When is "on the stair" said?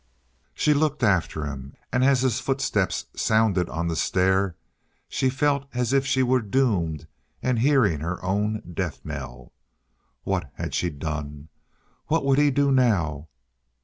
3.69-4.55